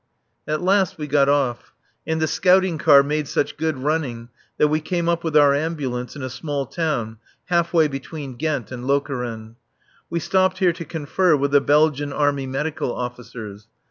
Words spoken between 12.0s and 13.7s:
Army Medical officers.